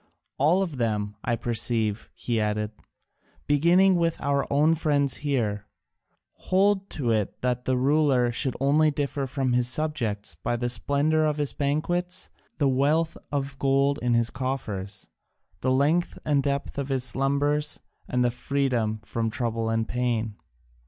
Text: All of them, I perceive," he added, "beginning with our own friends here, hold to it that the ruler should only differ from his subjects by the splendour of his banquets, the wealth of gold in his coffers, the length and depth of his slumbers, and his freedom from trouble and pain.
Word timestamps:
All 0.39 0.63
of 0.63 0.77
them, 0.77 1.15
I 1.23 1.35
perceive," 1.35 2.09
he 2.15 2.41
added, 2.41 2.71
"beginning 3.45 3.97
with 3.97 4.19
our 4.19 4.51
own 4.51 4.73
friends 4.73 5.17
here, 5.17 5.67
hold 6.33 6.89
to 6.97 7.11
it 7.11 7.39
that 7.41 7.65
the 7.65 7.77
ruler 7.77 8.31
should 8.31 8.55
only 8.59 8.89
differ 8.89 9.27
from 9.27 9.53
his 9.53 9.67
subjects 9.67 10.33
by 10.33 10.55
the 10.55 10.71
splendour 10.71 11.25
of 11.25 11.37
his 11.37 11.53
banquets, 11.53 12.31
the 12.57 12.67
wealth 12.67 13.15
of 13.31 13.59
gold 13.59 13.99
in 14.01 14.15
his 14.15 14.31
coffers, 14.31 15.07
the 15.59 15.69
length 15.69 16.17
and 16.25 16.41
depth 16.41 16.79
of 16.79 16.89
his 16.89 17.03
slumbers, 17.03 17.79
and 18.07 18.23
his 18.23 18.33
freedom 18.33 18.97
from 19.03 19.29
trouble 19.29 19.69
and 19.69 19.87
pain. 19.87 20.35